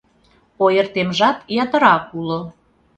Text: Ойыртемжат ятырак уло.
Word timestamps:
Ойыртемжат 0.63 1.37
ятырак 1.63 2.03
уло. 2.19 2.39